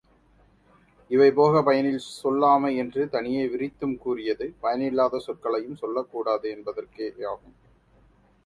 [1.11, 7.55] இவை போக பயனில் சொல்லாமை என்று தனியே விரித்தும் கூறியது, பயனில்லாத சொற்களையும் சொல்லக்கூடாது என்பதற்கே யாகும்.